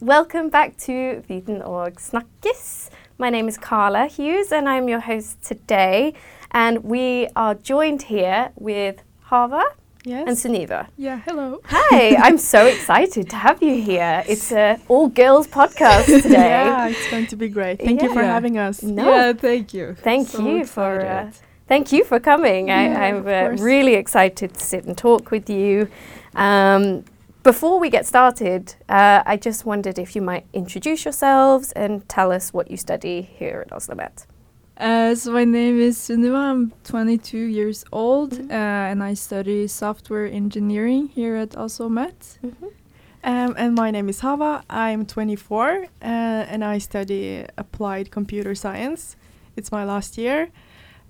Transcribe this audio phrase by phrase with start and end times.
[0.00, 2.90] welcome back to Viten og Snakkes.
[3.18, 6.14] My name is Carla Hughes and I'm your host today.
[6.52, 9.62] And we are joined here with Hava
[10.04, 10.24] Yes.
[10.28, 10.86] and Sunniva.
[10.96, 11.60] yeah, hello.
[11.66, 14.24] Hi, I'm so excited to have you here.
[14.26, 16.48] It's an all girls podcast today.
[16.48, 17.78] yeah, it's going to be great.
[17.80, 18.32] Thank you for Yeah.
[18.32, 18.82] having us.
[18.82, 19.04] No.
[19.10, 19.94] Yeah, thank you.
[19.94, 21.30] Thank So you for uh,
[21.66, 22.68] thank you for coming.
[22.68, 25.88] Yeah, I, I'm uh, really excited to sit and talk with you.
[26.34, 27.04] Um,
[27.42, 32.32] before we get started, uh, I just wondered if you might introduce yourselves and tell
[32.32, 34.26] us what you study here at Oslomet.
[34.76, 36.36] Uh, so my name is Sunniva.
[36.36, 38.50] I'm 22 years old, Mhm.
[38.50, 42.38] uh, and I study software engineering here at Oslo Met.
[43.24, 44.62] Um, and my name is Hava.
[44.70, 49.16] I'm 24 uh, and I study applied computer science.
[49.56, 50.50] It's my last year.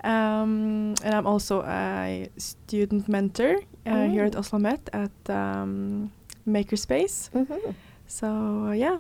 [0.02, 4.38] Um, and I'm also a student mentor uh, here at Oh.
[4.38, 6.10] Oslo Met at um,
[6.48, 7.30] Makerspace.
[7.34, 7.74] Mhm.
[8.06, 8.26] So,
[8.68, 8.98] uh, yeah.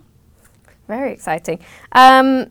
[0.88, 1.58] Very exciting.
[1.92, 2.46] Um,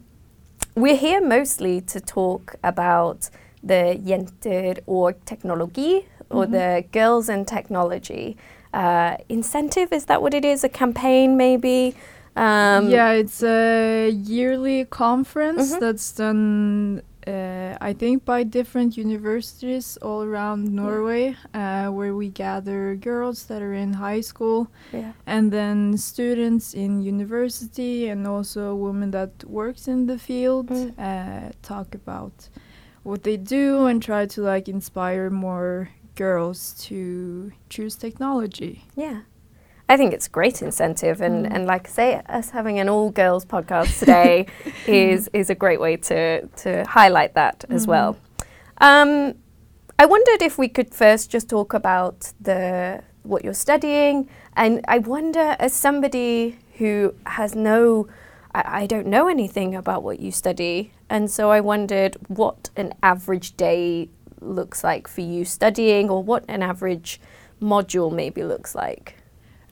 [0.76, 3.30] we're here mostly to talk about
[3.64, 6.52] the Jenter og Teknologi, or Mhm.
[6.52, 8.36] the Girls in Technology
[8.74, 9.92] uh, incentive.
[9.92, 10.64] Is that what it is?
[10.64, 11.96] A campaign, maybe?
[12.36, 15.80] Um, yeah, it's a yearly conference Mhm.
[15.80, 22.96] that's done, uh, I think, by different universities all around Norway, uh, where we gather
[22.96, 25.12] girls that are in high school yeah.
[25.26, 30.94] and then students in university and also women that works in the field Mm.
[30.98, 32.50] uh, talk about
[33.04, 39.20] what they do and try to like inspire more girls to choose technology Yeah.
[39.90, 41.54] I think it's a great incentive and, Mm.
[41.56, 44.46] and like I say, us having an all girls podcast today
[44.88, 47.90] is is a great way to to highlight that as Mhm.
[47.90, 48.18] well.
[48.82, 49.36] Um,
[50.00, 55.00] I wondered if we could first just talk about the what you're studying and I
[55.00, 58.08] wonder as somebody who has no
[58.56, 62.94] I, I don't know anything about what you study and so I wondered what an
[63.02, 64.10] average day
[64.42, 67.20] looks like for you studying or what an average
[67.62, 69.17] module maybe looks like.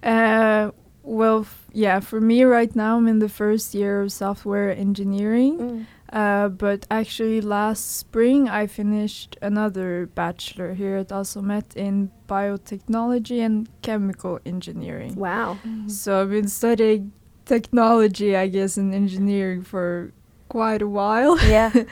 [0.05, 0.71] Uh,
[1.03, 5.57] well f- yeah for me right now i'm in the first year of software engineering
[5.59, 5.85] Mm.
[6.21, 11.11] uh, but actually last spring i finished another bachelor here at
[11.43, 15.57] Met in biotechnology and chemical engineering Wow.
[15.87, 17.11] So I've been studying
[17.45, 20.11] technology, I guess, and engineering for
[20.49, 21.37] quite a while.
[21.47, 21.71] Yeah.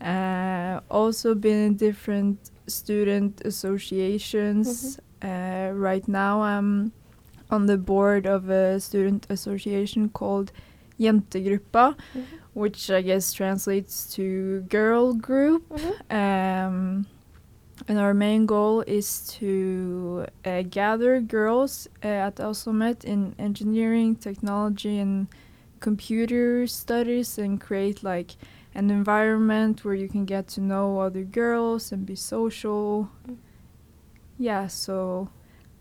[0.00, 4.98] Uh, also been in different student associations.
[5.22, 6.92] Uh, right now, I'm
[7.50, 10.52] on the board of a student association called
[10.98, 12.24] Jentegruppa, Mhm.
[12.54, 15.62] which I guess translates to girl group.
[16.10, 17.06] Um,
[17.88, 24.98] and our main goal is to uh, gather girls uh, at Oslomet in engineering, technology,
[24.98, 25.26] and
[25.80, 28.36] computer studies and create like
[28.74, 33.08] an environment where you can get to know other girls and be social.
[33.26, 33.36] Mm.
[34.38, 35.28] Yeah, so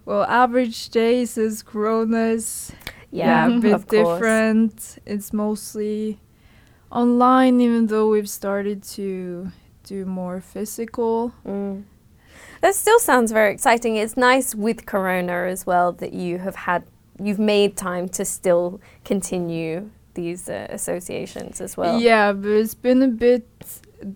[0.10, 2.72] well, average days is Corona's
[3.12, 4.08] Yeah, a bit of course.
[4.20, 4.98] different.
[5.06, 6.20] It's mostly
[6.92, 9.52] online, even though we've started to
[9.84, 11.32] do more physical.
[11.46, 11.84] Mm.
[12.62, 13.96] That still sounds very exciting.
[13.98, 16.82] It's nice with Corona as well that you have had,
[17.26, 22.00] you've made time to still continue these uh, associations as well.
[22.02, 23.46] Yeah, but it's been a bit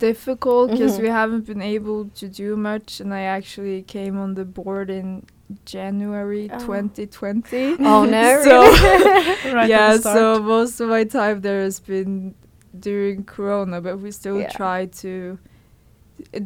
[0.07, 1.01] difficult because Mhm.
[1.03, 5.23] we haven't been able to do much, and I actually came on the board in
[5.65, 6.59] January Oh.
[6.59, 7.75] 2020.
[7.79, 8.41] Oh no!
[8.43, 12.33] So- Right yeah, so most of my time there has been
[12.79, 14.49] during Corona, but we still Yeah.
[14.49, 15.37] try to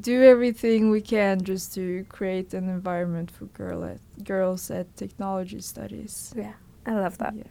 [0.01, 5.61] do everything we can just to create an environment for girl at, girls at technology
[5.61, 6.33] studies.
[6.35, 6.53] yeah,
[6.85, 7.33] I love that.
[7.35, 7.43] Yeah.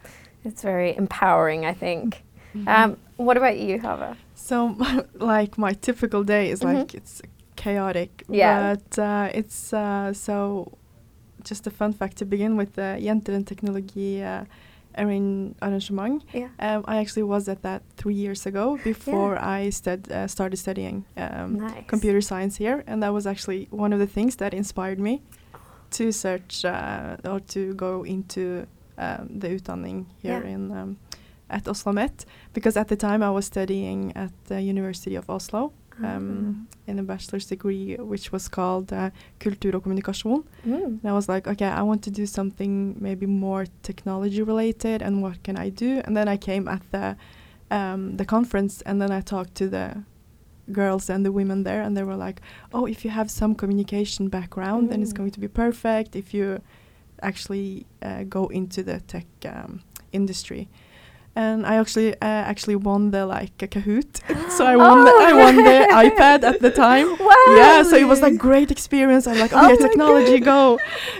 [0.43, 2.23] It's very empowering, I think.
[2.55, 2.67] Mhm.
[2.67, 4.15] Um, what about you, Hava?
[4.35, 4.75] So,
[5.15, 6.73] like my typical day is Mhm.
[6.73, 7.21] like it's
[7.55, 8.23] chaotic.
[8.29, 8.75] Yeah.
[8.75, 10.76] But uh, it's uh, so.
[11.49, 14.43] Just a fun fact to begin with the Jenter and Teknologi uh,
[14.97, 16.23] arran- arrangement.
[16.33, 16.49] Yeah.
[16.59, 21.05] Um, I actually was at that three years ago before I stud- uh, started studying
[21.15, 21.83] um, Nice.
[21.87, 25.21] computer science here, and that was actually one of the things that inspired me
[25.91, 28.65] to search uh, or to go into
[28.97, 30.53] um, the utdanning here Yeah.
[30.55, 30.97] in um,
[31.49, 35.71] at Oslo Met because at the time I was studying at the University of Oslo
[36.03, 39.09] um, in a bachelor's degree which was called uh,
[39.39, 40.43] Kultur og kommunikasjon.
[40.65, 40.83] Mm.
[40.85, 45.21] And I was like, okay, I want to do something maybe more technology related, and
[45.21, 46.01] what can I do?
[46.05, 47.15] And then I came at the
[47.69, 50.03] um, the conference, and then I talked to the
[50.71, 52.41] girls and the women there, and they were like,
[52.73, 55.17] oh, if you have some communication background, then it's Mm.
[55.17, 56.15] going to be perfect.
[56.15, 56.59] If you
[57.21, 60.67] actually uh, go into the tech um, industry.
[61.37, 64.11] And I actually uh, actually won the like a Kahoot.
[64.57, 67.07] so I won the, I won the iPad at the time.
[67.27, 67.55] Wow.
[67.57, 69.27] Yeah, so it was like great experience.
[69.27, 70.79] I'm like, Oh okay, my technology, go.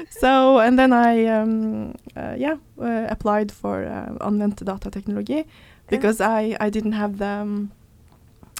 [0.09, 5.45] So and then I um, uh, yeah uh, applied for uh, anvendt technology
[5.89, 7.71] because I I didn't have the um,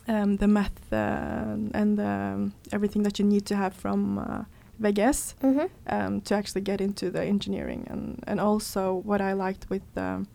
[0.08, 4.44] um, the math uh, and um, everything that you need to have from uh,
[4.82, 5.70] VGS Mhm.
[5.90, 10.28] um, to actually get into the engineering and and also what I liked with um,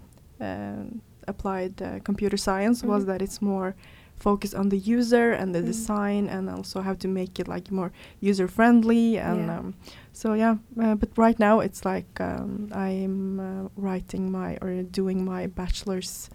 [1.29, 3.07] applied uh, computer science was Mhm.
[3.07, 3.75] that it's more
[4.17, 5.67] focused on the user and the Mm.
[5.67, 7.91] design and also how to make it like more
[8.21, 9.59] user friendly and Yeah.
[9.59, 9.75] um,
[10.13, 15.25] so yeah uh, but right now it's like um, I'm uh, writing my or doing
[15.25, 16.31] my bachelor's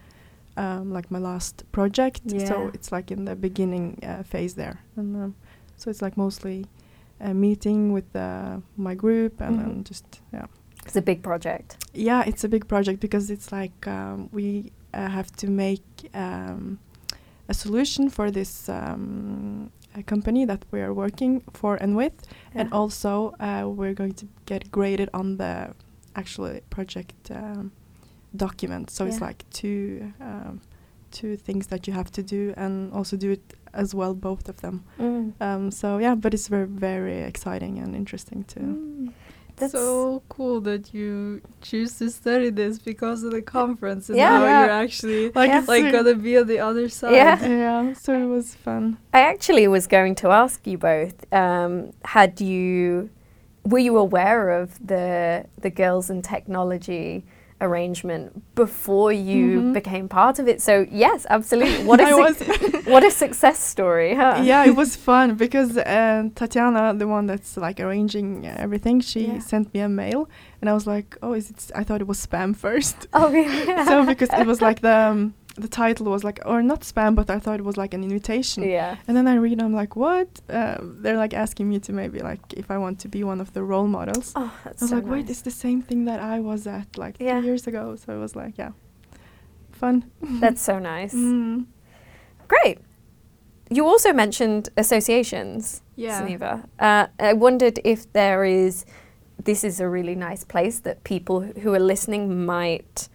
[0.57, 5.15] um, like my last project so it's like in the beginning uh, phase there and
[5.15, 5.35] um,
[5.77, 6.65] so it's like mostly
[7.19, 9.59] a meeting with uh, my group and Mhm.
[9.63, 10.47] then just yeah
[10.85, 11.77] It's a big project.
[11.93, 16.79] yeah it's a big project because it's like um, we uh, have to make um,
[17.49, 22.13] a solution for this um, a company that we are working for and with.
[22.53, 25.73] And also uh, we're going to get graded on the
[26.15, 27.71] actual project um,
[28.35, 28.89] document.
[28.89, 30.61] So it's like two um,
[31.11, 34.59] two things that you have to do and also do it as well both of
[34.61, 34.83] them.
[34.99, 35.33] Mm.
[35.39, 38.59] um, so yeah but it's very very exciting and interesting too.
[38.59, 39.13] Mm.
[39.57, 44.29] That's- so cool that you choose to study this because of the conference and Yeah.
[44.37, 44.61] now Yeah.
[44.61, 45.63] you're actually like Yeah.
[45.67, 47.13] like gonna be on the other side.
[47.13, 47.35] Yeah.
[47.47, 51.15] yeah so it was fun I actually was going to ask you both.
[51.33, 53.09] Um, had you,
[53.65, 57.25] were you aware of the the girls in technology
[57.61, 59.73] arrangement before you Mhm.
[59.73, 60.61] became part of it?
[60.61, 61.83] So yes, absolutely.
[61.85, 62.37] What a was
[62.93, 64.41] what a success story, huh?
[64.51, 69.39] yeah, it was fun because uh, Tatiana, the one that's like arranging everything, she Yeah.
[69.39, 70.27] sent me a mail,
[70.61, 73.07] and I was like, "Oh, is it?" I thought it was spam first.
[73.13, 73.65] Oh really?
[73.85, 77.29] so because it was like the um, the title was like, or not spam, but
[77.29, 78.63] I thought it was like an invitation.
[78.63, 78.95] yeah.
[79.07, 82.41] And then I read, I'm like, "What?" Um, they're like asking me to maybe like
[82.53, 84.33] if I want to be one of the role models.
[84.35, 85.29] Oh, that's I was so like, "Wait, nice.
[85.31, 87.39] it's the same thing that I was at like Yeah.
[87.39, 88.71] three years ago." So it was like, yeah,
[89.71, 90.03] fun.
[90.43, 91.13] That's so nice.
[91.13, 91.65] Mm.
[92.47, 92.77] Great.
[93.69, 96.21] You also mentioned associations, Yeah.
[96.21, 96.63] Sunniva.
[96.79, 98.85] Uh, I wondered if there is,
[99.43, 103.09] this is a really nice place that people who are listening might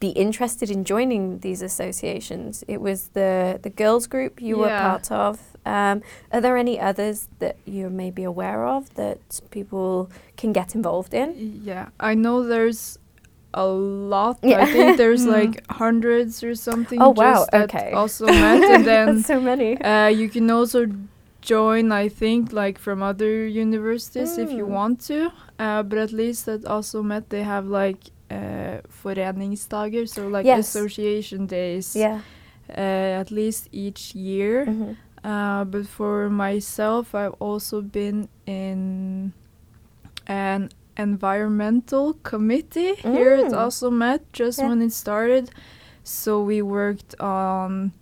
[0.00, 2.64] be interested in joining these associations.
[2.66, 5.38] It was the, the girls group you were part of.
[5.66, 6.02] Um,
[6.32, 11.12] are there any others that you may be aware of that people can get involved
[11.12, 11.60] in?
[11.62, 12.98] Yeah, I know there's
[13.52, 14.38] a lot.
[14.42, 14.62] Yeah.
[14.62, 15.32] I think there's Mm.
[15.40, 17.00] like hundreds or something.
[17.02, 17.92] Oh, wow, okay.
[17.92, 19.78] Also met, and then That's so many.
[19.82, 20.86] uh, you can also
[21.42, 21.92] join.
[21.92, 24.68] I think like from other universities if you Mm.
[24.78, 25.30] want to.
[25.58, 27.98] Uh, but at least at Oslo Met they have like
[28.30, 30.68] uh, foreningsdager, so like Yes.
[30.68, 31.94] association days.
[31.96, 32.20] yeah.
[32.68, 34.64] Uh, at least each year.
[34.66, 34.96] Mhm.
[35.24, 39.32] Uh, but for myself, I've also been in
[40.26, 43.66] an environmental committee here at Mm.
[43.66, 44.68] Oslo Met just Yeah.
[44.68, 45.50] when it started.
[46.04, 47.92] So we worked on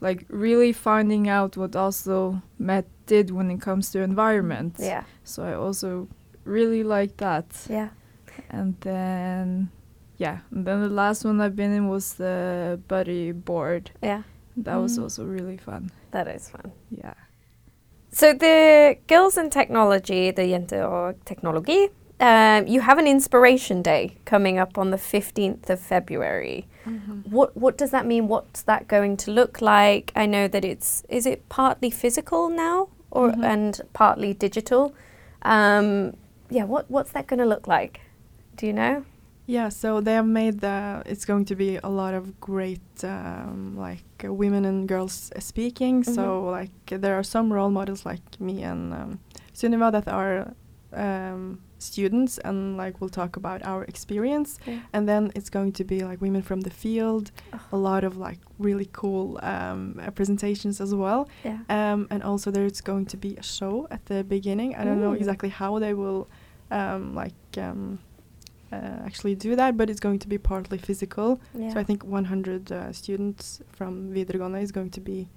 [0.00, 4.74] like really finding out what Oslo Met did when it comes to environment.
[4.78, 5.04] Yeah.
[5.24, 6.08] So I also
[6.44, 7.46] really like that.
[7.70, 7.88] Yeah.
[8.50, 9.70] And then
[10.18, 13.90] yeah, and then the last one I've been in was the buddy board.
[14.02, 14.22] Yeah.
[14.56, 15.02] That was Mm.
[15.02, 15.90] also really fun.
[16.10, 16.72] That is fun.
[16.90, 17.14] Yeah.
[18.12, 21.88] So the Girls in Technology, the Jenter og Teknologi,
[22.20, 26.66] um, you have an inspiration day coming up on the 15th of February.
[27.30, 28.28] What what does that mean?
[28.28, 30.12] What's that going to look like?
[30.14, 33.44] I know that it's is it partly physical now or Mhm.
[33.44, 34.92] and partly digital.
[35.42, 36.14] Um,
[36.50, 38.00] yeah, what what's that going to look like?
[38.56, 39.04] Do you know?
[39.46, 41.02] Yeah, so they have made the.
[41.04, 45.40] It's going to be a lot of great, um, like uh, women and girls uh,
[45.40, 46.04] speaking.
[46.04, 46.50] So Mhm.
[46.58, 49.18] like there are some role models like me and um,
[49.52, 50.54] Sunniva that are
[50.94, 54.58] um, students and like we'll talk about our experience.
[54.66, 54.78] Yeah.
[54.92, 57.58] And then it's going to be like women from the field, Oh.
[57.72, 61.28] a lot of like really cool um, uh, presentations as well.
[61.44, 61.58] Yeah.
[61.68, 64.76] Um, and also there's going to be a show at the beginning.
[64.76, 65.16] I don't know Mm.
[65.20, 66.28] exactly how they will
[66.70, 67.98] um, like um,
[69.06, 71.40] actually do that, but it's going to be partly physical.
[71.54, 71.72] yeah.
[71.72, 75.28] So I think 100 uh, students from Videregående is going to be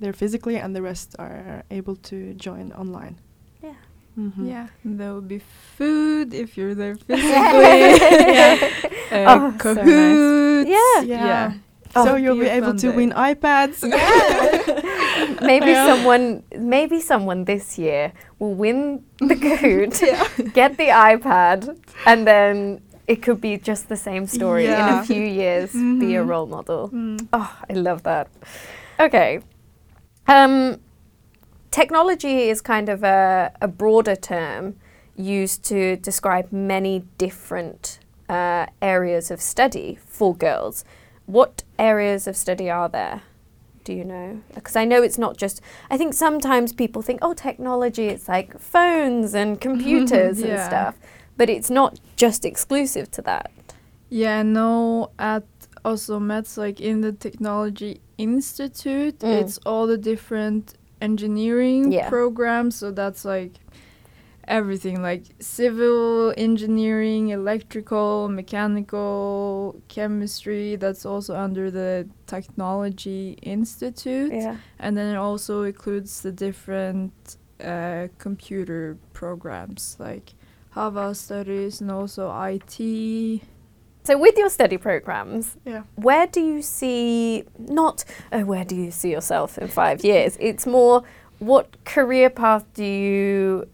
[0.00, 3.16] there physically, and the rest are able to join online.
[3.62, 3.74] Yeah.
[4.18, 4.48] Mhm.
[4.48, 5.40] Yeah, and there will be
[5.76, 7.80] food if you're there physically.
[8.34, 8.56] Yeah.
[9.12, 9.84] Uh, Oh, so nice.
[9.84, 10.68] Kahoots.
[10.68, 11.02] Yeah.
[11.02, 11.52] Yeah.
[11.96, 12.96] Oh, so you'll be be able to day.
[12.96, 13.82] win iPads.
[15.52, 15.86] maybe Yeah.
[15.86, 23.22] someone maybe someone this year will win the Kahoot, get the iPad, and then it
[23.22, 25.72] could be just the same story in a few years.
[25.72, 26.28] Be a Mhm.
[26.28, 26.90] role model.
[26.92, 27.26] Mm.
[27.32, 28.28] Oh, I love that.
[29.00, 29.40] Okay.
[30.28, 30.78] Um,
[31.70, 34.74] technology is kind of a, a broader term
[35.16, 40.84] used to describe many different uh, areas of study for girls.
[41.26, 43.22] What areas of study are there?
[43.90, 44.40] Do you know?
[44.54, 45.60] Because I know it's not just.
[45.90, 50.94] I think sometimes people think, oh, technology, it's like phones and computers and stuff.
[51.36, 53.50] But it's not just exclusive to that.
[54.08, 55.42] Yeah, no, at
[55.84, 59.40] Oslo Met's like in the Technology Institute, Mm.
[59.42, 62.08] it's all the different engineering Yeah.
[62.08, 62.76] programs.
[62.76, 63.54] So that's like
[64.50, 70.76] everything like civil engineering, electrical, mechanical, chemistry.
[70.76, 74.32] That's also under the Technology Institute.
[74.32, 74.56] Yeah.
[74.78, 80.34] And then it also includes the different uh, computer programs like
[80.74, 83.42] Java studies and also IT.
[84.02, 85.82] So, with your study programs, Yeah.
[85.94, 90.36] where do you see not oh, where do you see yourself in five years?
[90.40, 91.02] It's more
[91.38, 93.68] what career path do you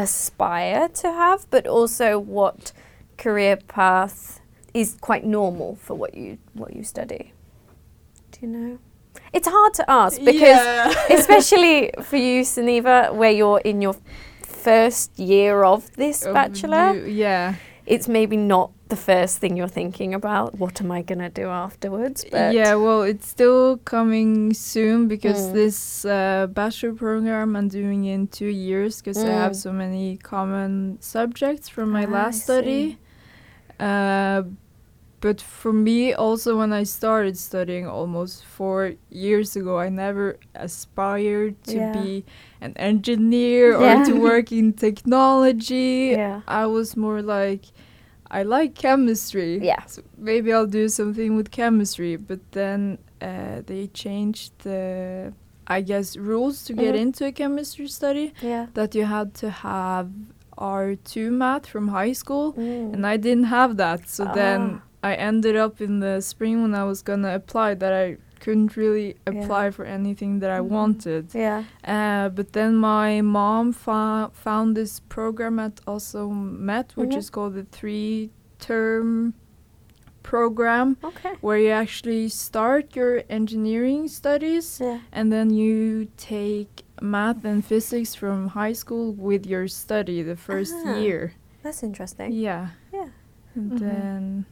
[0.00, 2.72] aspire to have, but also what
[3.18, 4.40] career path
[4.72, 7.32] is quite normal for what you what you study.
[8.32, 8.78] Do you know?
[9.32, 10.92] It's hard to ask because Yeah.
[11.10, 13.96] especially for you, Sunniva, where you're in your
[14.42, 17.54] first year of this bachelor you- yeah.
[17.94, 20.48] It's maybe not the first thing you're thinking about.
[20.62, 22.24] What am I going to do afterwards?
[22.30, 25.52] But yeah, well, it's still coming soon because Mm.
[25.52, 29.62] this uh, bachelor program I'm doing in two years because I have Mm.
[29.66, 32.96] so many common subjects from my Ah, last study.
[33.78, 34.42] Uh,
[35.20, 41.54] but for me, also when I started studying almost four years ago, I never aspired
[41.64, 41.92] to Yeah.
[42.02, 42.24] be
[42.60, 44.00] an engineer Yeah.
[44.02, 46.12] or to work in technology.
[46.16, 46.40] Yeah.
[46.48, 47.64] I was more like,
[48.30, 49.58] I like chemistry.
[49.62, 49.82] Yeah.
[49.86, 52.16] So maybe I'll do something with chemistry.
[52.16, 55.32] But then uh, they changed the,
[55.66, 57.00] I guess, rules to get Mhm.
[57.04, 58.66] into a chemistry study Yeah.
[58.74, 60.08] that you had to have
[60.56, 62.52] R2 math from high school.
[62.54, 62.94] Mm.
[62.94, 64.08] And I didn't have that.
[64.08, 64.32] So Ah.
[64.34, 64.60] then
[65.02, 68.76] I ended up in the spring when I was going to apply that I couldn't
[68.76, 69.42] really Yeah.
[69.44, 70.68] apply for anything that I Mhm.
[70.68, 71.34] wanted.
[71.34, 71.64] Yeah.
[71.84, 77.18] Uh, but then my mom fo- found this program at Oslo Met, which Mhm.
[77.18, 79.34] is called the three term
[80.22, 81.34] program, Okay.
[81.40, 85.00] where you actually start your engineering studies Yeah.
[85.12, 90.74] and then you take math and physics from high school with your study the first
[90.84, 90.96] Ah.
[90.98, 91.32] year.
[91.62, 92.32] That's interesting.
[92.32, 92.68] Yeah.
[92.92, 93.08] Yeah.
[93.54, 93.78] And Mhm.
[93.80, 94.44] then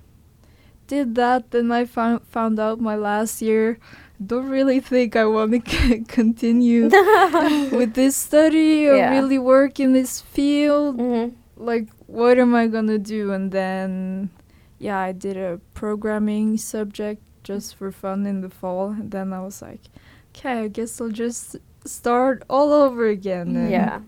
[0.89, 1.51] did that.
[1.53, 3.79] Then I found found out my last year.
[4.19, 6.91] Don't really think I want to c- continue
[7.71, 9.11] with this study or Yeah.
[9.15, 10.99] really work in this field.
[10.99, 11.33] Mhm.
[11.57, 13.31] Like, what am I gonna do?
[13.33, 14.31] And then,
[14.81, 18.91] yeah, I did a programming subject just for fun in the fall.
[18.91, 19.83] And then I was like,
[20.35, 23.99] okay, I guess I'll just start all over again and Yeah.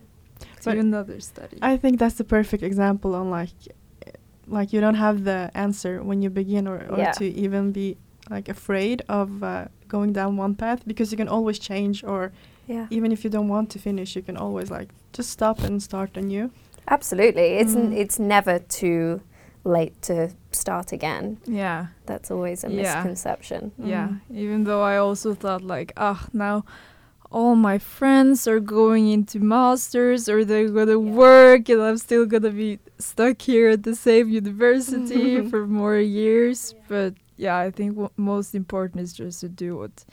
[0.40, 1.58] do But another study.
[1.62, 3.54] I think that's the perfect example on like
[4.50, 7.12] like you don't have the answer when you begin or, or Yeah.
[7.12, 7.97] to even be
[8.30, 12.30] like afraid of uh, going down one path because you can always change or
[12.66, 12.87] Yeah.
[12.90, 16.16] even if you don't want to finish you can always like just stop and start
[16.16, 16.50] anew.
[16.88, 17.49] Absolutely.
[17.62, 17.97] It's n- Mm.
[18.02, 19.21] it's never too
[19.64, 20.16] late to
[20.52, 21.37] start again.
[21.47, 21.87] yeah.
[22.07, 22.83] That's always a Yeah.
[22.83, 23.73] misconception.
[23.78, 24.21] Yeah, Mm.
[24.45, 26.64] even though I also thought like, ah, now
[27.30, 32.50] all my friends are going into masters or they're gonna work, and I'm still gonna
[32.50, 36.75] be stuck here at the same university for more years.
[36.88, 40.04] But yeah, I think what most important is just to do what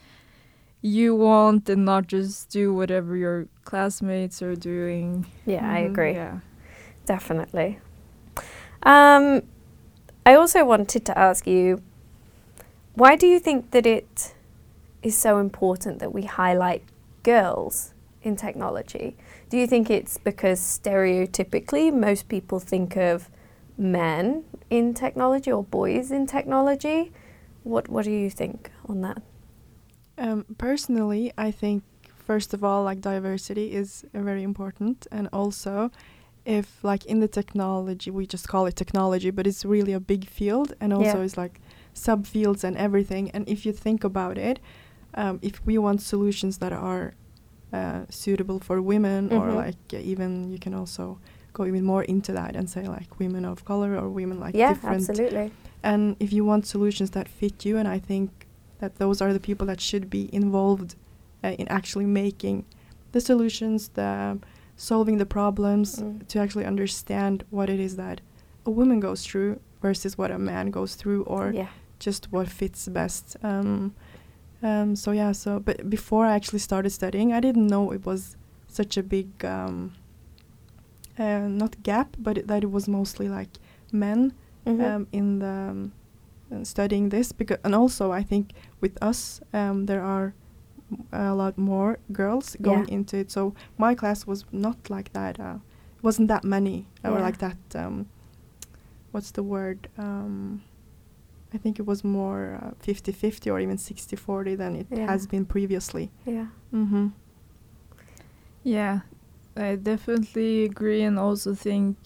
[0.80, 5.26] you want and not just do whatever your classmates are doing.
[5.44, 5.90] Yeah, I Mhm.
[5.90, 6.12] agree.
[6.12, 6.38] Yeah.
[7.04, 7.78] Definitely.
[8.82, 9.42] Um,
[10.24, 11.82] I also wanted to ask you
[12.94, 14.34] why do you think that it
[15.02, 16.82] is so important that we highlight
[17.32, 19.16] girls in technology?
[19.50, 23.30] Do you think it's because stereotypically most people think of
[23.76, 24.24] men
[24.70, 27.00] in technology or boys in technology?
[27.64, 29.20] What What do you think on that?
[30.24, 31.82] Um, personally, I think
[32.30, 35.90] first of all, like diversity is uh, very important, and also
[36.44, 40.24] if like in the technology, we just call it technology, but it's really a big
[40.38, 41.24] field, and also Yeah.
[41.26, 41.60] it's like
[41.94, 43.30] subfields and everything.
[43.34, 44.58] And if you think about it,
[45.14, 47.14] um, if we want solutions that are
[47.72, 49.54] uh, suitable for women, or Mhm.
[49.56, 51.18] like even you can also
[51.52, 54.72] go even more into that and say like women of color or women like yeah,
[54.72, 55.50] different absolutely.
[55.82, 58.30] and if you want solutions that fit you and i think
[58.78, 60.94] that those are the people that should be involved
[61.44, 62.64] uh, in actually making
[63.12, 64.38] the solutions the
[64.76, 66.26] solving the problems Mm.
[66.28, 68.20] to actually understand what it is that
[68.64, 71.68] a woman goes through versus what a man goes through or yeah.
[71.98, 73.36] just what fits best.
[73.42, 73.94] Um,
[74.62, 78.36] um, so yeah, so but before I actually started studying, I didn't know it was
[78.68, 79.92] such a big um,
[81.18, 83.48] uh, not gap, but it, that it was mostly like
[83.92, 84.32] men
[84.66, 84.84] Mhm.
[84.84, 85.90] um, in the
[86.50, 90.32] um, studying this because and also I think with us um, there are
[91.12, 92.94] a lot more girls going Yeah.
[92.94, 93.30] into it.
[93.30, 95.38] So my class was not like that.
[95.40, 95.58] Uh,
[96.02, 97.56] wasn't that many or like that.
[97.74, 98.06] Um,
[99.12, 99.88] what's the word?
[99.98, 100.62] Um,
[101.54, 105.06] I think it was more uh, 50-50 or even 60-40 than it Yeah.
[105.10, 106.10] has been previously.
[106.26, 106.48] yeah.
[106.74, 107.08] Mm-hmm.
[108.62, 109.00] Yeah,
[109.56, 111.96] I definitely agree, and also think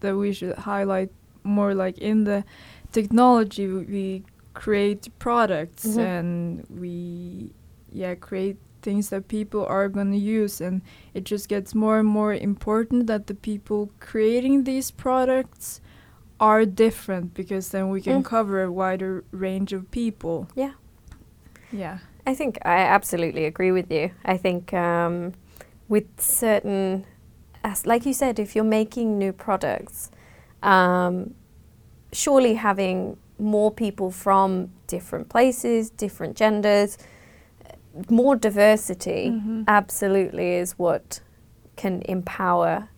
[0.00, 1.10] that we should highlight
[1.42, 2.44] more like in the
[2.92, 4.22] technology we
[4.54, 5.98] create products Mhm.
[5.98, 7.52] and we
[7.92, 10.80] yeah create things that people are going to use and
[11.14, 15.80] it just gets more and more important that the people creating these products
[16.40, 18.24] are different because then we can Mm.
[18.24, 20.72] cover a wider range of people Yeah.
[21.72, 24.10] yeah I think I absolutely agree with you.
[24.24, 25.32] I think um,
[25.88, 27.04] with certain,
[27.62, 30.10] as like you said, if you're making new products,
[30.62, 31.34] um,
[32.12, 36.96] surely having more people from different places, different genders,
[38.08, 39.64] more diversity, Mhm.
[39.68, 41.20] absolutely is what
[41.76, 42.88] can empower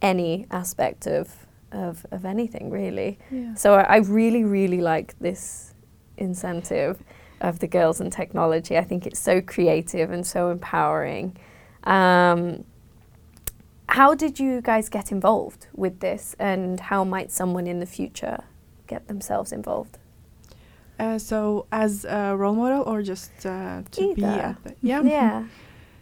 [0.00, 3.18] any aspect of of, of anything really.
[3.30, 5.74] yeah So I I really, really like this
[6.16, 6.94] incentive
[7.40, 8.76] of the girls and technology.
[8.78, 11.36] I think it's so creative and so empowering.
[11.84, 12.64] Um,
[13.88, 18.38] how did you guys get involved with this, and how might someone in the future
[18.86, 19.98] get themselves involved?
[20.98, 24.40] Uh, so as a role model or just uh, to be Either.
[24.42, 25.44] at the yeah Yeah,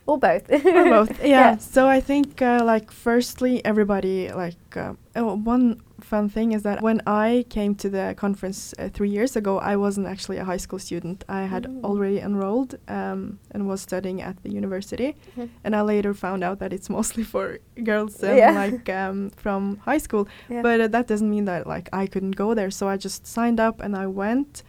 [0.07, 0.51] or both.
[0.51, 1.29] or both yeah.
[1.29, 1.57] Yeah.
[1.59, 6.81] so i think uh, like firstly everybody like uh, oh, one fun thing is that
[6.81, 10.57] when i came to the conference uh, three years ago i wasn't actually a high
[10.67, 11.85] school student i had Mm.
[11.85, 15.49] already enrolled um, and was studying at the university Mhm.
[15.65, 17.59] and i later found out that it's mostly for
[17.91, 18.53] girls um, Yeah.
[18.65, 20.63] like um, from high school Yeah.
[20.63, 23.59] but uh, that doesn't mean that like i couldn't go there so i just signed
[23.61, 24.63] up and i went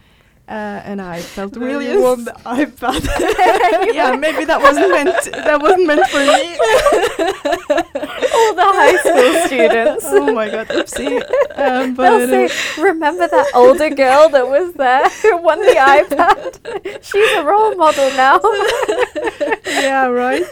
[0.48, 3.02] uh, and I felt really warm the iPad.
[3.94, 5.14] yeah, maybe that wasn't meant.
[5.46, 6.42] That wasn't meant for me.
[8.50, 10.04] All the high school students.
[10.08, 11.22] oh my god, oopsie.
[11.60, 17.02] Um, but They'll say, "Remember that older girl that was there who won the iPad?
[17.08, 18.40] She's a role model now."
[19.66, 20.42] yeah, right.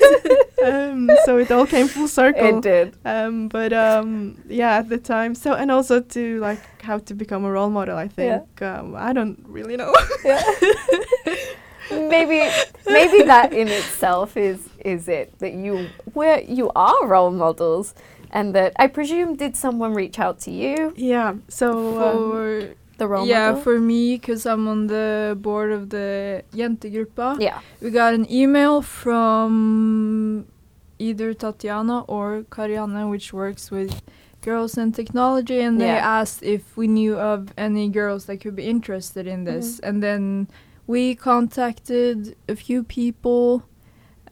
[0.64, 2.58] um, so it all came full circle.
[2.58, 2.94] It did.
[3.06, 5.34] Um, but um, yeah, at the time.
[5.34, 7.96] So and also to like how to become a role model.
[7.96, 8.40] I Yeah.
[8.40, 9.94] think um, I don't really know.
[10.24, 10.42] Yeah.
[11.90, 12.46] maybe
[12.86, 17.94] maybe that in itself is is it that you where you are role models
[18.30, 20.92] and that I presume did someone reach out to you?
[20.96, 21.34] Yeah.
[21.48, 23.62] So um, for the role yeah, model?
[23.62, 27.60] for me, because I'm on the board of the Jentegruppa, yeah.
[27.80, 30.46] We got an email from
[30.98, 34.02] either Tatiana or Karianne, which works with
[34.42, 38.64] girls in technology, and they asked if we knew of any girls that could be
[38.64, 39.78] interested in this.
[39.80, 40.48] And then
[40.86, 43.62] we contacted a few people,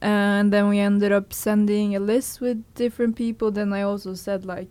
[0.06, 3.50] and then we ended up sending a list with different people.
[3.50, 4.70] Then I also said, like,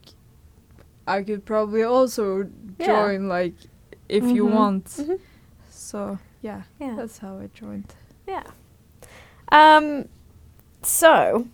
[1.05, 2.47] I could probably also
[2.79, 2.85] Yeah.
[2.87, 3.55] join, like,
[4.07, 4.51] if you Mhm.
[4.55, 4.85] want.
[4.85, 5.19] Mhm.
[5.69, 7.93] So, yeah, yeah that's how I joined.
[8.27, 8.43] yeah
[9.51, 10.07] um
[10.81, 11.45] so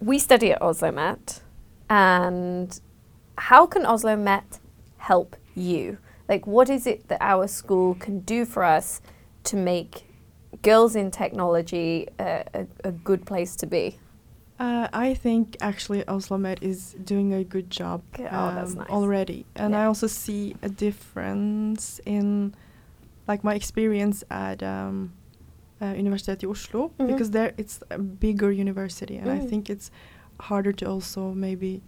[0.00, 1.42] we study at Oslo Met
[1.88, 2.80] and
[3.38, 4.58] how can Oslo Met
[4.98, 9.00] help you like what is it that our school can do for us
[9.44, 10.06] to make
[10.62, 13.98] girls in technology a, a, a good place to be
[14.60, 18.90] Uh, I think actually Oslomet is doing a good job oh, um, nice.
[18.90, 22.54] already, and I also see a difference in
[23.28, 25.12] like my experience at um,
[25.80, 27.06] uh, Universitetet i Oslo Mhm.
[27.06, 29.48] because there it's a bigger university, and I Mm.
[29.50, 29.90] think it's
[30.50, 31.80] harder to also maybe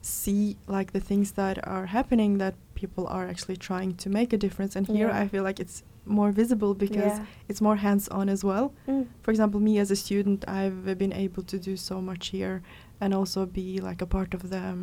[0.00, 4.38] see like the things that are happening that people are actually trying to make a
[4.44, 4.72] difference.
[4.78, 5.22] And here Yeah.
[5.22, 5.78] I feel like it's
[6.18, 7.48] more visible because Yeah.
[7.50, 9.04] it's more hands-on as well Mm.
[9.24, 12.56] for example, me as a student, I've been able to do so much here,
[13.00, 14.82] and also be like a part of the, um,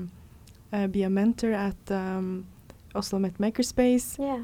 [0.74, 2.28] uh, be a mentor at um,
[2.96, 4.42] Oslo Met Makerspace, Yeah.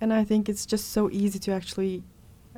[0.00, 2.02] and I think it's just so easy to actually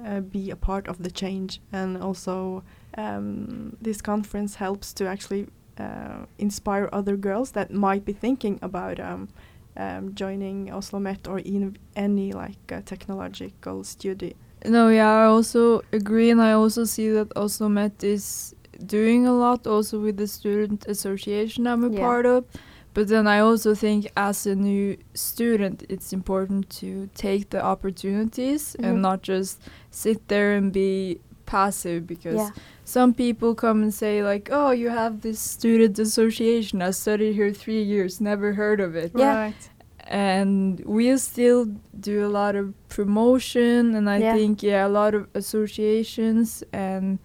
[0.07, 2.63] uh, be a part of the change, and also
[3.05, 5.43] um, this conference helps to actually
[5.79, 9.29] uh, inspire other girls that might be thinking about um,
[9.77, 14.35] um, joining Oslo Met or in any like uh, technological study.
[14.67, 18.55] No, yeah, I also agree, and I also see that Oslo Met is
[18.87, 22.01] doing a lot also with the student association I'm a Yeah.
[22.01, 22.45] part of,
[22.93, 28.75] But then I also think as a new student, it's important to take the opportunities
[28.79, 28.85] Mhm.
[28.85, 32.51] and not just sit there and be passive because Yeah.
[32.97, 36.83] Some people come and say like, "Oh, you have this student association.
[36.83, 39.37] I studied here 3 years, never heard of it." Yeah.
[39.45, 39.71] Right.
[40.13, 41.67] and we still
[42.11, 44.35] do a lot of promotion and i Yeah.
[44.37, 47.19] think yeah a lot of associations and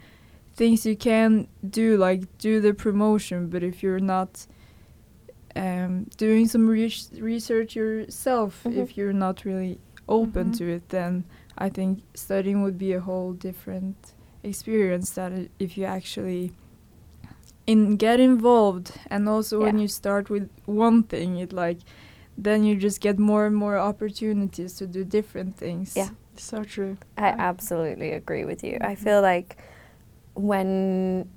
[0.60, 1.48] things you can
[1.82, 4.32] do like do the promotion but if you're not
[5.56, 6.94] um, doing some re-
[7.34, 8.78] research yourself Mhm.
[8.84, 10.58] if you're not really open Mhm.
[10.58, 11.24] to it then
[11.58, 13.96] i think studying would be a whole different
[14.46, 16.52] experience that if you actually
[17.68, 21.80] in get involved and also when you start with one thing it like
[22.38, 26.10] then you just get more and more opportunities to do different things Yeah.
[26.38, 26.98] So true.
[27.18, 28.78] I absolutely agree with you.
[28.82, 29.56] I feel like
[30.34, 31.30] when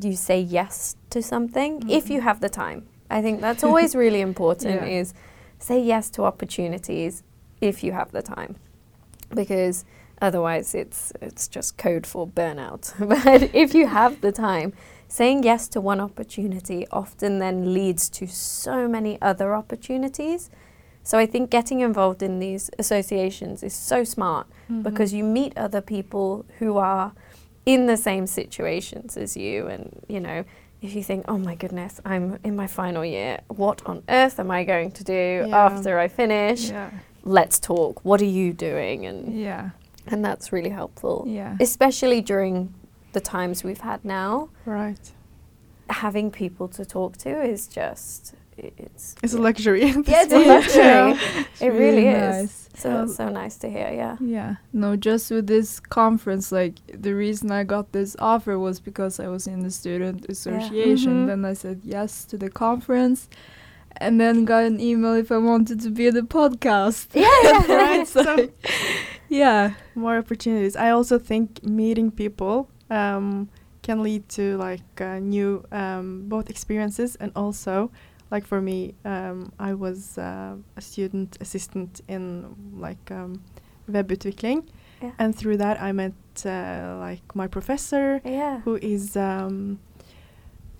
[0.00, 2.22] you say yes to something, if you Mhm.
[2.28, 5.00] have the time, I think that's always really important Yeah.
[5.00, 5.14] is
[5.58, 7.22] say yes to opportunities
[7.60, 8.54] if you have the time.
[9.34, 9.84] Because
[10.26, 12.84] otherwise it's it's just code for burnout.
[13.12, 14.72] but if you have the time,
[15.08, 20.50] saying yes to one opportunity often then leads to so many other opportunities.
[21.02, 24.82] So I think getting involved in these associations is so smart Mm-hmm.
[24.88, 27.12] because you meet other people who are
[27.66, 30.38] in the same situations as you and you know
[30.80, 33.32] if you think oh my goodness i'm in my final year
[33.62, 35.66] what on earth am i going to do Yeah.
[35.66, 36.90] after i finish yeah
[37.24, 39.64] let's talk what are you doing and yeah
[40.06, 42.72] and that's really helpful yeah especially during
[43.12, 45.12] the times we've had now Right.
[45.88, 49.80] having people to talk to is just it's It's a luxury.
[49.84, 51.18] yeah it's a luxury
[51.50, 52.68] It's it really is nice.
[52.74, 56.74] so Um, so nice to hear yeah Yeah, no, just with this conference, like
[57.06, 61.12] the reason I got this offer was because I was in the student association.
[61.14, 61.26] Mhm.
[61.26, 63.28] Then I said yes to the conference,
[63.96, 67.06] and then got an email if I wanted to be in the podcast.
[67.14, 68.48] yeah yeah Right, so-
[69.38, 70.76] yeah, More opportunities.
[70.76, 73.48] I also think meeting people um,
[73.82, 77.90] can lead to like uh, new um, both experiences and also
[78.30, 82.22] like for me, um, I was uh, a student assistant in
[82.86, 83.32] like um,
[83.90, 84.60] webutvikling,
[85.02, 85.12] Yeah.
[85.18, 88.60] and through that I met uh, like my professor yeah.
[88.64, 89.78] who is um,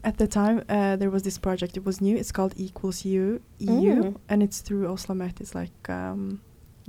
[0.03, 1.77] at the time uh, there was this project.
[1.77, 2.17] It was new.
[2.17, 4.17] It's called equals you eu Mm.
[4.29, 6.41] and it's through oslomet it's like um,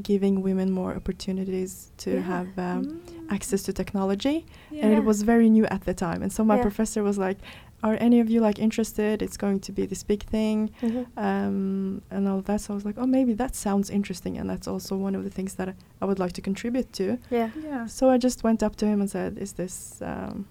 [0.01, 2.21] giving women more opportunities to Yeah.
[2.21, 3.31] have um, Mm.
[3.31, 4.85] access to technology yeah.
[4.85, 6.61] and it was very new at the time and so my Yeah.
[6.63, 7.37] professor was like
[7.83, 11.05] are any of you like interested it's going to be this big thing Mhm.
[11.17, 14.67] um, and all that so i was like oh maybe that sounds interesting and that's
[14.67, 17.85] also one of the things that i, I would like to contribute to yeah yeah.
[17.87, 20.45] so I just went up to him and said, "Is this um,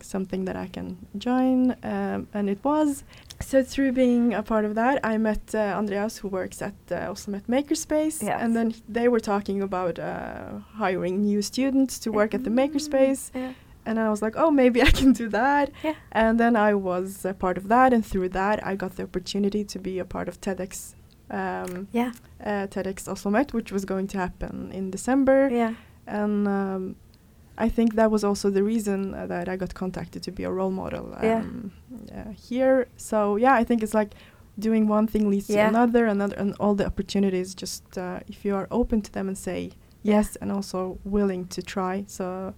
[0.00, 3.04] something that I can join?" Um, and it was.
[3.40, 7.12] So through being a part of that, I met uh, Andreas, who works at uh,
[7.12, 8.40] Oslomet Makerspace, Yes.
[8.42, 13.30] and then they were talking about uh, hiring new students to work at the Makerspace,
[13.34, 13.52] yeah
[13.86, 15.94] and I was like, "Oh, maybe I can do that." Yeah.
[16.12, 19.64] And then I was a part of that, and through that, I got the opportunity
[19.64, 20.94] to be a part of TEDx.
[21.30, 22.12] Um, yeah
[22.44, 25.74] uh, TEDx Oslomet, which was going to happen in December yeah
[26.06, 26.96] and um,
[27.66, 30.50] I think that was also the reason uh, that I got contacted to be a
[30.50, 31.42] role model um, Yeah.
[32.20, 32.86] uh, here.
[32.96, 34.14] So yeah, I think it's like
[34.58, 35.62] doing one thing leads Yeah.
[35.64, 37.54] to another, another, and all the opportunities.
[37.54, 39.70] Just uh, if you are open to them and say
[40.02, 42.04] yes, and also willing to try.
[42.06, 42.54] So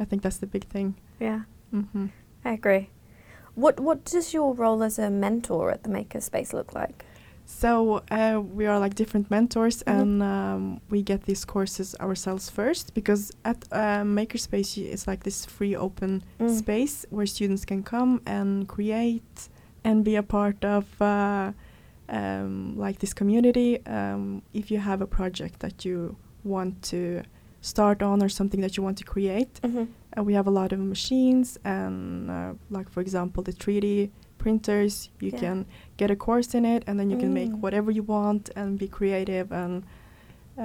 [0.00, 0.94] I think that's the big thing.
[1.20, 2.06] yeah hmm
[2.44, 2.88] I agree.
[3.54, 7.04] What What does your role as a mentor at the Makerspace look like?
[7.58, 10.00] So uh, we are like different mentors, Mhm.
[10.00, 15.44] and um, we get these courses ourselves first because at uh, Makerspace it's like this
[15.44, 16.48] free open Mm.
[16.58, 19.48] space where students can come and create
[19.84, 21.52] and be a part of uh,
[22.08, 23.70] um, like this community.
[23.86, 27.22] Um, if you have a project that you want to
[27.60, 29.84] start on or something that you want to create, Mm-hmm.
[30.16, 34.10] uh, we have a lot of machines and uh, like for example the 3D
[34.44, 34.94] printers.
[35.24, 35.40] You Yeah.
[35.44, 35.56] can
[36.00, 37.60] get a course in it and then you can make Mm.
[37.64, 39.74] whatever you want and be creative and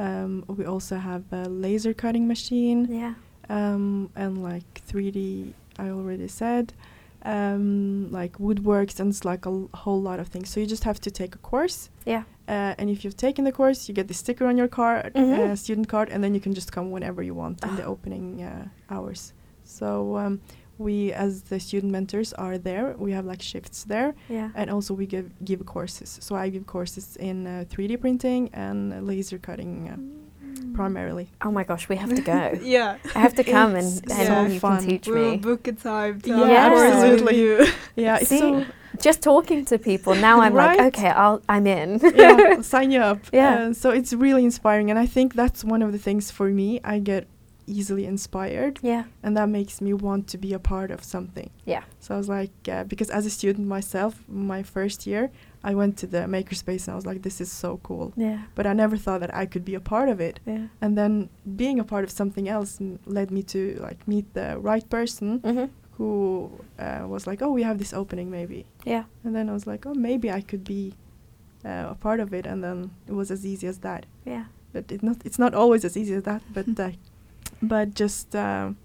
[0.04, 3.14] um, we also have a laser cutting machine Yeah.
[3.58, 5.54] um, and like 3D
[5.86, 6.66] I already said
[7.24, 11.00] um, like woodworks and it's like a whole lot of things so you just have
[11.02, 12.24] to take a course Yeah.
[12.48, 15.40] uh, and if you've taken the course you get the sticker on your card Mhm.
[15.40, 17.94] uh, student card and then you can just come whenever you want in the Ah.
[17.94, 19.34] opening uh, hours
[19.64, 20.40] so um,
[20.78, 24.50] we as the student mentors are there we have like shifts there Yeah.
[24.56, 28.94] and also we give give courses so i give courses in uh, 3d printing and
[28.94, 29.98] uh, laser cutting uh,
[30.74, 32.60] primarily Oh my gosh, we have to go.
[32.64, 32.98] yeah.
[33.16, 34.80] I have to come and, It's and so you fun.
[34.80, 35.38] can teach We'll me.
[35.38, 36.20] book a time.
[36.22, 37.40] To Yeah, have a course with absolutely.
[37.40, 37.68] you.
[37.96, 38.66] yeah it's See, so
[39.02, 42.00] just talking to people now, I'm like, okay, I'll, I'm in.
[42.16, 43.20] yeah, sign you up.
[43.32, 43.56] Yeah.
[43.70, 46.80] Uh, so it's really inspiring, and I think that's one of the things for me.
[46.84, 47.28] I get
[47.68, 51.50] easily inspired, yeah, and that makes me want to be a part of something.
[51.66, 55.30] yeah, So I was like, uh, because as a student myself, my first year,
[55.64, 58.14] I went to the makerspace and I was like, this is so cool.
[58.16, 60.40] yeah, But I never thought that I could be a part of it.
[60.46, 60.68] yeah.
[60.82, 64.58] And then being a part of something else m- led me to like meet the
[64.60, 65.66] right person Mm-hmm.
[65.98, 68.66] who uh, was like, oh, we have this opening maybe.
[68.86, 70.94] Yeah, And then I was like, oh, maybe I could be
[71.66, 72.46] uh, a part of it.
[72.46, 74.06] And then it was as easy as that.
[74.26, 76.42] yeah, But it not it's not always as easy as that.
[76.54, 76.92] But uh,
[77.62, 78.78] but just um,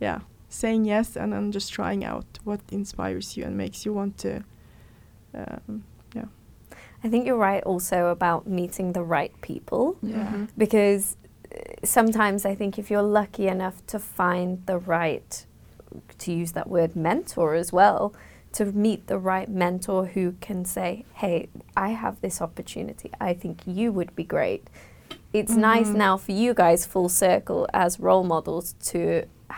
[0.00, 4.18] yeah, saying yes and then just trying out what inspires you and makes you want
[4.18, 4.42] to.
[5.34, 6.26] Um, yeah.
[7.02, 10.32] I think you're right also about meeting the right people Yeah.
[10.32, 10.48] Mhm.
[10.56, 11.16] because
[11.52, 15.46] uh, sometimes I think if you're lucky enough to find the right,
[16.18, 18.12] to use that word, mentor as well,
[18.52, 23.10] to meet the right mentor who can say, hey, I have this opportunity.
[23.20, 24.68] I think you would be great.
[25.34, 25.96] It's nice Mhm.
[26.06, 29.00] now for you guys, full circle, as role models to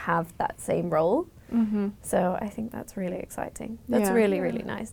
[0.08, 1.26] have that same role.
[1.52, 1.92] Mhm.
[2.02, 3.78] So I think that's really exciting.
[3.88, 4.14] That's Yeah.
[4.20, 4.92] really, really nice.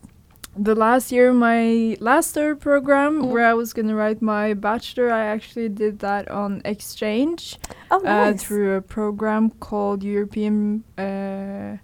[0.56, 3.30] The last year, my last year program, Mm.
[3.32, 7.58] where I was gonna write my bachelor, I actually did that on exchange
[7.90, 11.78] Oh, uh, through a program called European uh,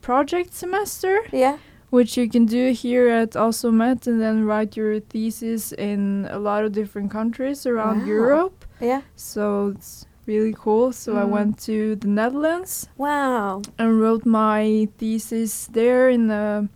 [0.00, 1.56] Project Semester, yeah.
[1.90, 6.38] Which you can do here at Oslo Met and then write your thesis in a
[6.38, 8.06] lot of different countries around Wow.
[8.06, 8.64] Europe.
[8.80, 9.02] Yeah.
[9.16, 10.92] So it's really cool.
[10.92, 11.30] So I Mm.
[11.30, 13.62] went to the Netherlands Wow.
[13.76, 16.68] and wrote my thesis there in a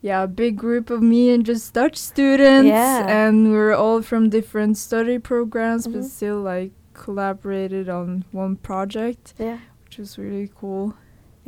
[0.00, 3.04] yeah big group of me and just Dutch students Yeah.
[3.06, 5.92] and we were all from different study programs Mhm.
[5.92, 9.58] but still like collaborated on one project Yeah.
[9.84, 10.94] which was really cool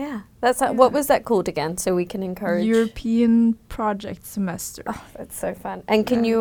[0.00, 0.20] Yeah.
[0.40, 1.76] That's uh, what was that called again?
[1.76, 2.64] So we can encourage.
[2.76, 5.82] European project semester Oh, that's so fun.
[5.92, 6.30] And can Yeah.
[6.30, 6.38] you?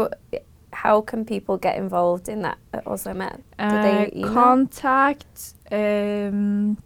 [0.84, 3.38] How can people get involved in that at Oslomet?
[3.72, 4.34] Do they Uh, email?
[4.34, 5.36] contact
[5.72, 6.78] um,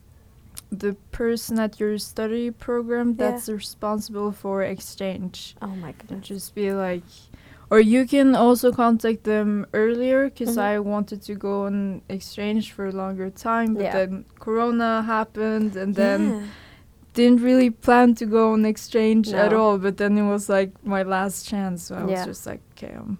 [0.72, 3.16] the person at your study program Yeah.
[3.32, 6.28] that's responsible for exchange Oh my goodness.
[6.28, 7.04] just be like
[7.72, 10.62] or you can also contact them earlier because Mhm.
[10.72, 13.94] i wanted to go on exchange for a longer time but Yeah.
[13.98, 14.12] then
[14.46, 16.42] corona happened and then Yeah.
[17.14, 21.04] Didn't really plan to go on exchange at all but then it was like my
[21.04, 22.06] last chance so i Yeah.
[22.26, 23.18] was just like okay i'm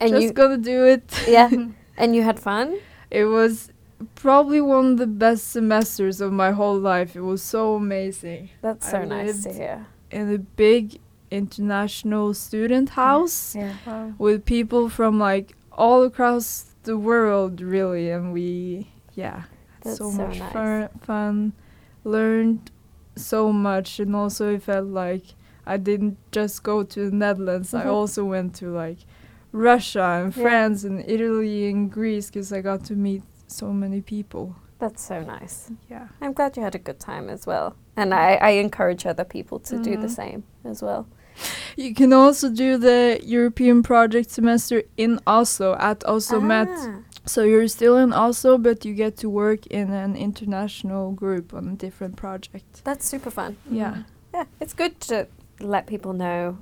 [0.00, 1.50] And just gonna do it yeah.
[1.96, 2.76] And you had fun.
[3.10, 3.70] it was
[4.16, 8.86] probably one of the best semesters of my whole life it was so amazing That's
[8.88, 9.86] I so nice to hear.
[10.10, 10.98] in a big
[11.30, 13.74] international student house Yeah.
[13.86, 14.12] Wow.
[14.18, 16.46] with people from like all across
[16.84, 20.52] the world really and we yeah had That's so, so much nice.
[20.52, 21.52] fun, fun
[22.04, 22.70] learned
[23.16, 25.22] so much and also it felt like
[25.66, 27.92] i didn't just go to the netherlands i Mhm.
[27.92, 28.98] also went to like
[29.52, 30.42] russia and Yeah.
[30.42, 35.22] france and italy and greece because i got to meet so many people That's so
[35.22, 35.70] nice.
[35.88, 37.74] yeah I'm glad you had a good time as well.
[37.96, 40.16] And I, I encourage other people to do the Mhm.
[40.22, 41.06] same as well.
[41.76, 47.42] you can also do the european project semester in oslo at oslo met Ah, So
[47.42, 51.74] you're still in Oslo, but you get to work in an international group on a
[51.74, 52.82] different project.
[52.84, 53.56] That's super fun.
[53.70, 54.02] Yeah.
[54.34, 55.26] Yeah, it's good to
[55.60, 56.58] let people know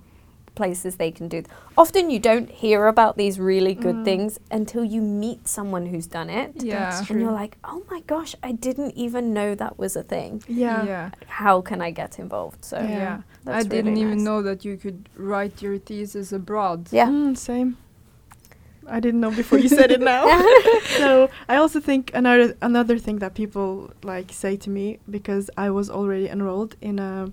[0.55, 1.43] places they can do.
[1.79, 4.05] Often you don't hear about these really good Mm.
[4.05, 6.63] things until you meet someone who's done it.
[6.63, 7.03] Yeah.
[7.09, 10.43] And you're like, oh my gosh, I didn't even know that was a thing.
[10.47, 10.85] Yeah.
[10.85, 11.11] Yeah.
[11.27, 12.65] How can I get involved?
[12.67, 12.89] So Yeah.
[12.89, 13.21] Yeah.
[13.45, 16.89] that's I didn't really even know that you could write your thesis abroad.
[16.93, 17.09] Yeah.
[17.09, 17.79] Mm, same.
[18.89, 20.25] I didn't know before you said it now.
[20.99, 25.71] so I also think another another thing that people like say to me because I
[25.71, 27.31] was already enrolled in a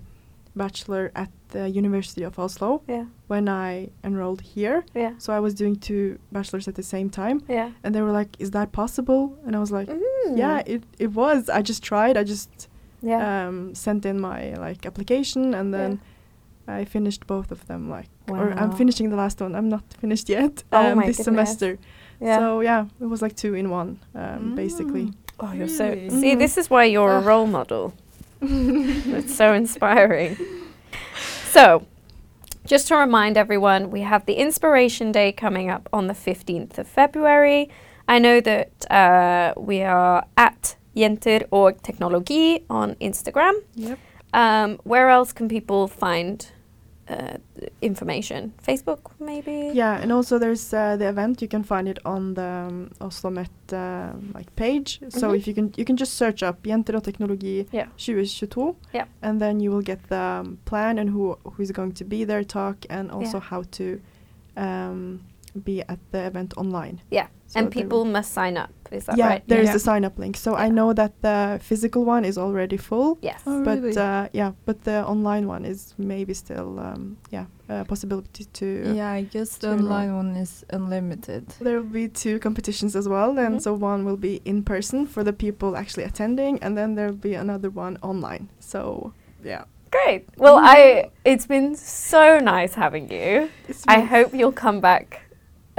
[0.56, 4.84] bachelor at the University of Oslo Yeah, when I enrolled here.
[4.94, 7.70] yeah, So I was doing two bachelors at the same time, yeah.
[7.84, 10.36] and they were like, "Is that possible?" And I was like, Mm.
[10.38, 11.48] "Yeah, it it was.
[11.48, 12.16] I just tried.
[12.16, 12.68] I just
[13.02, 13.48] yeah.
[13.48, 16.00] um, sent in my like application, and then
[16.68, 17.90] I finished both of them.
[17.90, 19.54] Like, or I'm finishing the last one.
[19.54, 21.24] I'm not finished yet Oh um, my this goodness.
[21.50, 21.78] semester.
[22.20, 22.38] yeah.
[22.38, 25.04] So yeah, it was like two in one, um, basically.
[25.06, 25.14] Mm.
[25.40, 25.84] oh, you're so.
[25.88, 26.10] really?
[26.10, 26.38] See, Mhm.
[26.38, 27.92] this is why you're a role model.
[28.42, 30.36] It's so inspiring.
[31.52, 31.82] So,
[32.66, 36.86] just to remind everyone, we have the Inspiration Day coming up on the 15th of
[36.86, 37.68] February.
[38.08, 43.54] I know that uh, we are at Jenter og Teknologi on Instagram.
[43.74, 43.98] Yep.
[44.32, 46.46] Um, where else can people find
[47.08, 47.38] uh,
[47.82, 48.52] information?
[48.66, 49.70] Facebook, maybe.
[49.74, 51.42] Yeah, and also there's uh, the event.
[51.42, 55.00] You can find it on the um, Oslo Met uh, like page.
[55.08, 55.36] So Mhm.
[55.36, 57.86] if you can, you can just search up Jenter og teknologi Yeah.
[57.96, 59.06] 2022, Yeah.
[59.22, 62.24] and then you will get the um, plan and who who is going to be
[62.26, 63.50] there, talk, and also Yeah.
[63.50, 64.00] how to
[64.56, 65.20] um,
[65.58, 67.00] be at the event online.
[67.10, 68.70] Yeah, So and people must sign up.
[68.92, 69.42] Is that yeah, right?
[69.48, 69.76] there is Yeah.
[69.76, 70.36] a sign up link.
[70.36, 70.64] So Yeah.
[70.66, 73.18] I know that the physical one is already full.
[73.22, 73.40] Yes.
[73.46, 73.96] Oh, But really?
[73.96, 78.66] uh, yeah, but the online one is maybe still um, yeah a possibility to.
[78.94, 79.86] yeah, I guess the to enroll.
[79.92, 81.44] online one is unlimited.
[81.60, 83.62] There will be two competitions as well, and Mhm.
[83.62, 87.22] so one will be in person for the people actually attending, and then there will
[87.30, 88.48] be another one online.
[88.58, 89.12] So
[89.44, 90.22] yeah, Great.
[90.36, 93.48] Well, I it's been so nice having you.
[93.68, 95.22] it's I hope you'll come back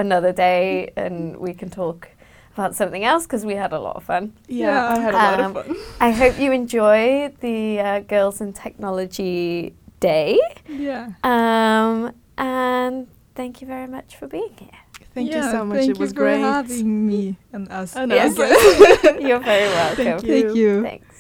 [0.01, 2.09] another day and we can talk
[2.53, 4.33] about something else because we had a lot of fun.
[4.47, 4.95] Yeah, Yeah.
[4.95, 5.75] I had a lot Um, of fun.
[6.01, 10.37] I hope you enjoy the uh, Girls in Technology Day.
[10.67, 11.11] Yeah.
[11.23, 14.79] Um, and thank you very much for being here.
[15.13, 15.77] Thank you so much.
[15.79, 16.39] Thank it was you for great.
[16.39, 17.95] having me and us.
[17.95, 18.15] I know.
[18.15, 18.37] Yes.
[19.27, 20.05] You're very welcome.
[20.05, 20.41] Thank you.
[20.43, 20.71] Thank you.
[20.83, 21.10] Thanks.